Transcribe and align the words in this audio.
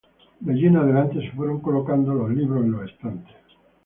De 0.39 0.51
allí 0.53 0.65
en 0.65 0.77
adelante, 0.77 1.21
se 1.21 1.29
fueron 1.35 1.61
ubicando 1.63 2.11
los 2.15 2.31
libros 2.31 2.63
en 2.65 2.71
los 2.71 2.89
estantes. 2.91 3.35